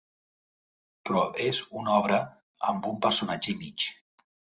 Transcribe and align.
Però 1.09 1.19
és 1.47 1.59
una 1.81 1.93
obra 1.97 2.17
amb 2.71 2.87
un 2.93 2.97
personatge 3.05 3.53
i 3.55 3.55
mig. 3.61 3.87